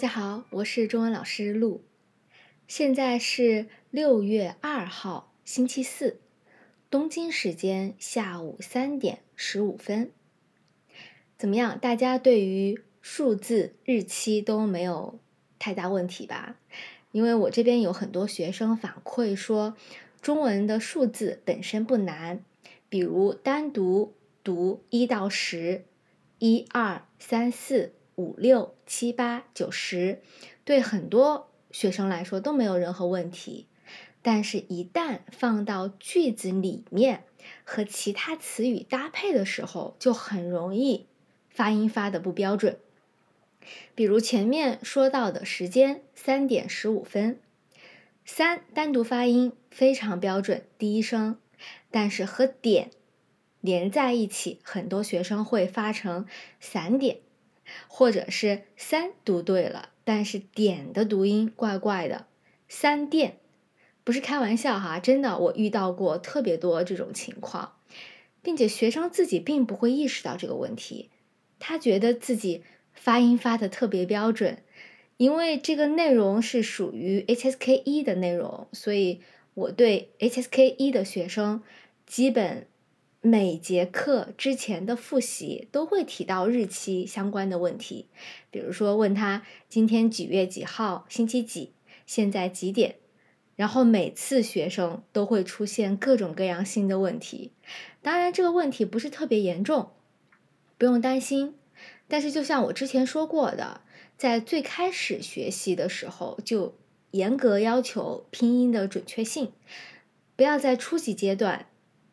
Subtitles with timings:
[0.00, 1.84] 大家好，我是中文老师陆。
[2.66, 6.20] 现在是六月二号，星期四，
[6.88, 10.10] 东京时间下午三点十五分。
[11.36, 11.78] 怎么样？
[11.78, 15.18] 大家对于数字、日期都没有
[15.58, 16.56] 太大问题吧？
[17.12, 19.76] 因为我这边有很多学生反馈说，
[20.22, 22.42] 中文的数字本身不难，
[22.88, 25.84] 比如单独读一到十，
[26.38, 27.92] 一二三四。
[28.20, 30.20] 五六七八九十，
[30.64, 33.66] 对很多学生来说都没有任何问题。
[34.22, 37.24] 但是，一旦放到句子里面
[37.64, 41.06] 和其他词语搭配的时候，就很容易
[41.48, 42.78] 发音发的不标准。
[43.94, 47.40] 比如前面说到的时间三点十五分，
[48.26, 51.38] 三单独发音非常标准，第一声，
[51.90, 52.90] 但是和点
[53.62, 56.26] 连在一起，很多学生会发成
[56.60, 57.20] 散点。
[57.88, 62.26] 或者是三读对了，但是点的读音怪怪的，
[62.68, 63.36] 三电，
[64.04, 67.76] 不是开玩笑哈，真的，我遇到过特别多这种情况，
[68.42, 71.10] 并且学生自己并不会意识到这个问题，
[71.58, 74.62] 他觉得自己发音发的特别标准，
[75.16, 79.20] 因为这个内容是属于 HSK 一的内容，所以
[79.54, 81.62] 我对 HSK 一的学生
[82.06, 82.66] 基本。
[83.22, 88.06] 每节课之前的复习都会提到日期相关的问题，
[88.50, 91.72] 比如说问他今天几月几号，星期几，
[92.06, 92.96] 现在几点。
[93.56, 97.52] 然后每次学生都会出现各种各样新的问题，
[98.00, 99.90] 当然这个问题不是特别严重，
[100.78, 101.56] 不用担心。
[102.08, 103.82] 但是就像我之前说过的，
[104.16, 106.74] 在最开始学习的时候就
[107.10, 109.52] 严格要求拼音的准确性，
[110.36, 111.66] 不要在初级阶段。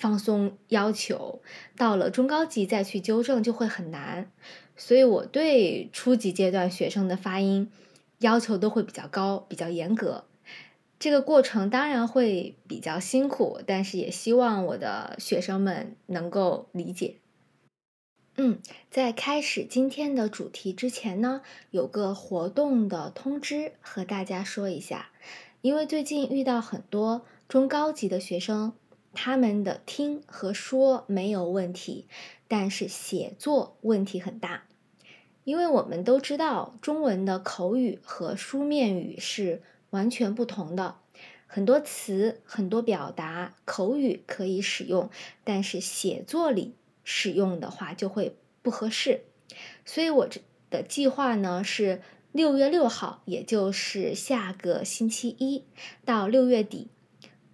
[0.00, 1.42] 放松要求，
[1.76, 4.30] 到了中高级再去纠正就会很难，
[4.74, 7.70] 所以我对初级阶段学生的发音
[8.20, 10.24] 要求都会比较高，比较严格。
[10.98, 17.16] 这个过程当然会比较辛苦，但是也希望我的学生们能够理解。
[18.36, 18.58] 嗯，
[18.90, 25.10] 在开始今天的主题之前呢，有个活动的通知和大家说一下，
[25.60, 28.72] 因为最近遇到很多中高级的学生。
[29.12, 32.06] 他们的听和说没有问题，
[32.48, 34.64] 但是写作问题很大。
[35.44, 40.96] 因为我们都知道，中文的口语和书面语是完全不同的。
[41.46, 45.10] 很多词、很多表达，口语可以使用，
[45.42, 49.22] 但是写作里使用的话就会不合适。
[49.84, 50.40] 所以我这
[50.70, 55.64] 的计划呢是六月六号，也就是下个星期一
[56.04, 56.88] 到六月底。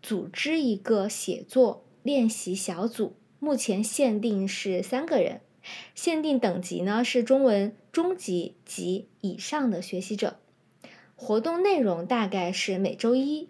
[0.07, 5.41] 组织一个写作练习小组，目前限定是三个人，
[5.97, 10.39] 限定等级呢是中文中级及以上的学习者。
[11.17, 13.49] 活动内容大概是每周一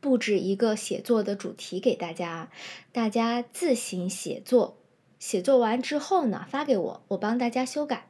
[0.00, 2.50] 布置一个写作的主题给大家，
[2.90, 4.78] 大家自行写作，
[5.18, 8.08] 写作完之后呢发给我，我帮大家修改，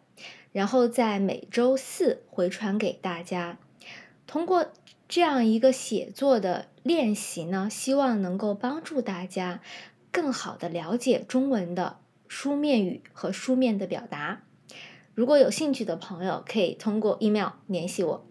[0.53, 3.59] 然后在每周四回传给大家。
[4.29, 4.71] 通过
[5.09, 9.63] 这样一个写作的练习呢，希望能够帮助大家
[10.13, 11.99] 更好的了解中文的
[12.29, 14.43] 书面语和书面的表达。
[15.15, 18.27] 如果有兴趣的朋友，可以通过 email 联系我。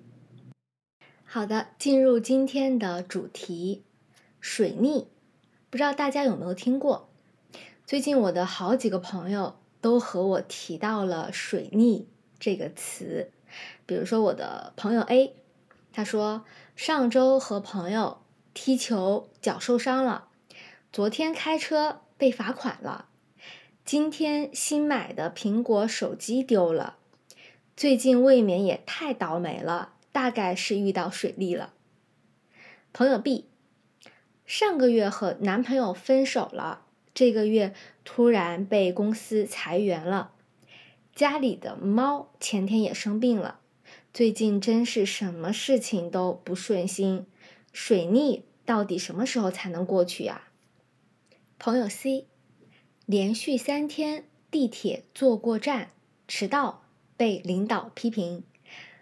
[1.25, 3.83] 好的，进入今天的主题，
[4.39, 5.07] 水逆，
[5.71, 7.09] 不知道大家有没有听过？
[7.88, 12.07] 最近我的好几个朋友都和我提到了水逆
[12.39, 13.31] 这个词，
[13.88, 15.33] 比如说我的朋友 A。
[15.94, 16.45] 他说
[16.77, 18.19] ：“上周和朋友
[18.53, 20.27] 踢球，脚受伤了；
[20.93, 23.07] 昨天开车被罚款了；
[23.83, 26.97] 今天新买的苹果手机丢了。
[27.75, 31.73] 最近未免也太倒霉了，大概是遇到水逆了。”
[32.94, 33.49] 朋友 B
[34.45, 36.83] 上个月和男朋友分手了，
[37.15, 37.74] 这个月
[38.06, 40.29] 突然被公司裁员了；
[41.15, 43.62] 家里的猫前天也生病了。
[44.17, 47.27] 最近真是什么事情都不顺心，
[47.71, 50.47] 水逆到底什么时候才能过去呀？
[51.59, 52.25] 朋友 C
[53.05, 55.91] 连续三天地铁坐过站，
[56.27, 56.81] 迟到
[57.15, 58.43] 被领导批评，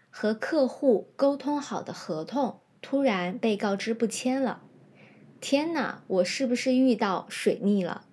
[0.09, 4.63] 和客户沟通好的合同突然被告知不签了。
[5.39, 8.05] 天哪，我是不是遇到水逆了？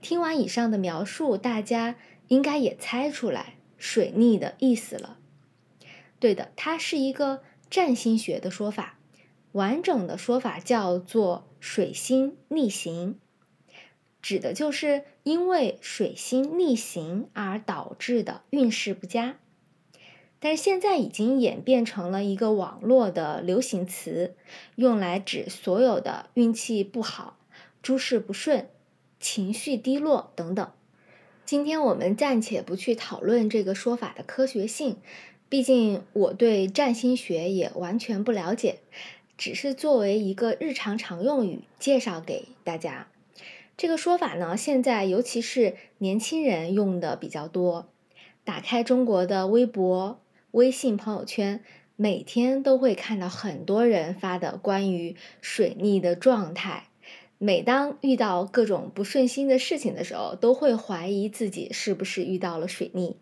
[0.00, 1.94] 听完以上的描述，大家
[2.26, 5.20] 应该也猜出来水逆的意思了。
[6.22, 8.96] 对的，它是一个占星学的说法，
[9.50, 13.18] 完整的说法叫做水星逆行，
[14.22, 19.40] 指的就是因为水星逆行而导致的运势不佳。
[20.38, 24.36] 但是现在已经演变成了一个网络的流行词，
[24.76, 27.36] 用来指所有的运气不好、
[27.82, 28.70] 诸事不顺、
[29.18, 30.70] 情绪低落等等。
[31.44, 34.98] 今天我们暂且不去讨论这个说法的科学性，
[35.52, 38.78] 毕竟我对占星学也完全不了解，
[39.36, 43.08] 只是作为一个日常常用语介绍给大家。
[43.76, 47.86] 这个说法呢，现在尤其是年轻人用的比较多。
[48.44, 50.22] 打开中国的微博、
[50.52, 51.62] 微信朋友圈，
[51.96, 56.84] 每天都会看到很多人发的关于水逆的状态。
[57.36, 63.18] 每当遇到各种不顺心的事情的时候，都会怀疑自己是不是遇到了水逆。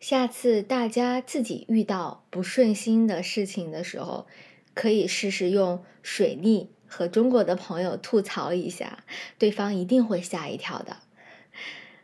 [0.00, 4.26] 下次大家自己遇到不顺心的事情的时候，
[4.74, 6.70] 可以试试用水逆。
[6.86, 9.02] 和中国的朋友吐槽一下，
[9.36, 10.98] 对方一定会吓一跳的。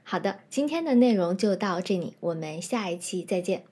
[0.03, 3.63] 好的，今天的内容就到这里，我们下一期再见。